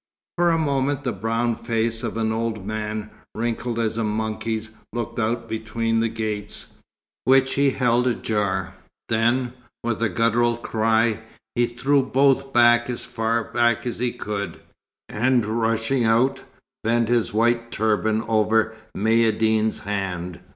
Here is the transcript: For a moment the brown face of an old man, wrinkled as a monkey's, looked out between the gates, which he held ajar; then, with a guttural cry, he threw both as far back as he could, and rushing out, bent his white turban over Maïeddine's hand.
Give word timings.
For 0.35 0.49
a 0.49 0.57
moment 0.57 1.03
the 1.03 1.11
brown 1.11 1.53
face 1.55 2.01
of 2.01 2.17
an 2.17 2.31
old 2.31 2.65
man, 2.65 3.11
wrinkled 3.35 3.77
as 3.77 3.99
a 3.99 4.03
monkey's, 4.03 4.71
looked 4.91 5.19
out 5.19 5.47
between 5.47 5.99
the 5.99 6.09
gates, 6.09 6.73
which 7.25 7.53
he 7.53 7.69
held 7.69 8.07
ajar; 8.07 8.73
then, 9.09 9.53
with 9.83 10.01
a 10.01 10.09
guttural 10.09 10.57
cry, 10.57 11.19
he 11.53 11.67
threw 11.67 12.01
both 12.01 12.55
as 12.57 13.05
far 13.05 13.43
back 13.43 13.85
as 13.85 13.99
he 13.99 14.11
could, 14.11 14.61
and 15.07 15.45
rushing 15.45 16.03
out, 16.03 16.41
bent 16.83 17.07
his 17.07 17.31
white 17.31 17.69
turban 17.71 18.23
over 18.23 18.73
Maïeddine's 18.97 19.81
hand. 19.81 20.39